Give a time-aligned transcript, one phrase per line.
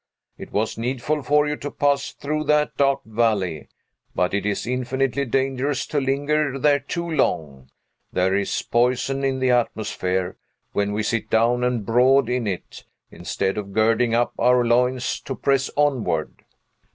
[0.35, 3.69] It was needful for you to pass through that dark valley,
[4.15, 7.69] but it is infinitely dangerous to linger there too long;
[8.11, 10.37] there is poison in the atmosphere,
[10.71, 15.35] when we sit down and brood in it, instead of girding up our loins to
[15.35, 16.45] press onward.